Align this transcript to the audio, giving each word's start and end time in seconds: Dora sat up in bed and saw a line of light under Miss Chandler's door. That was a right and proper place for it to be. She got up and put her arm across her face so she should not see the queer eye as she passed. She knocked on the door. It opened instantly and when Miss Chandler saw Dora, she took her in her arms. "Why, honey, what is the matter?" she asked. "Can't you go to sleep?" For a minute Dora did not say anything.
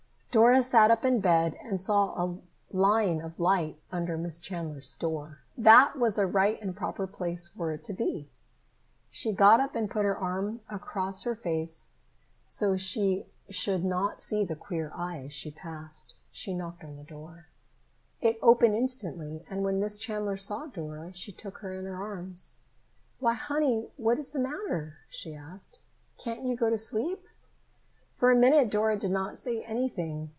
Dora 0.31 0.63
sat 0.63 0.89
up 0.91 1.03
in 1.03 1.19
bed 1.19 1.57
and 1.61 1.77
saw 1.77 2.15
a 2.15 2.39
line 2.71 3.19
of 3.19 3.37
light 3.37 3.81
under 3.91 4.17
Miss 4.17 4.39
Chandler's 4.39 4.93
door. 4.93 5.39
That 5.57 5.97
was 5.99 6.17
a 6.17 6.25
right 6.25 6.57
and 6.61 6.73
proper 6.73 7.05
place 7.05 7.49
for 7.49 7.73
it 7.73 7.83
to 7.83 7.93
be. 7.93 8.29
She 9.09 9.33
got 9.33 9.59
up 9.59 9.75
and 9.75 9.91
put 9.91 10.05
her 10.05 10.17
arm 10.17 10.61
across 10.69 11.23
her 11.23 11.35
face 11.35 11.89
so 12.45 12.77
she 12.77 13.25
should 13.49 13.83
not 13.83 14.21
see 14.21 14.45
the 14.45 14.55
queer 14.55 14.89
eye 14.95 15.25
as 15.25 15.33
she 15.33 15.51
passed. 15.51 16.15
She 16.31 16.53
knocked 16.53 16.85
on 16.85 16.95
the 16.95 17.03
door. 17.03 17.47
It 18.21 18.39
opened 18.41 18.75
instantly 18.75 19.43
and 19.49 19.65
when 19.65 19.81
Miss 19.81 19.97
Chandler 19.97 20.37
saw 20.37 20.65
Dora, 20.67 21.11
she 21.11 21.33
took 21.33 21.57
her 21.57 21.73
in 21.77 21.83
her 21.83 21.97
arms. 22.01 22.61
"Why, 23.19 23.33
honey, 23.33 23.89
what 23.97 24.17
is 24.17 24.31
the 24.31 24.39
matter?" 24.39 24.99
she 25.09 25.35
asked. 25.35 25.81
"Can't 26.17 26.41
you 26.43 26.55
go 26.55 26.69
to 26.69 26.77
sleep?" 26.77 27.19
For 28.13 28.29
a 28.29 28.35
minute 28.35 28.69
Dora 28.69 28.97
did 28.97 29.09
not 29.09 29.37
say 29.37 29.63
anything. 29.63 30.29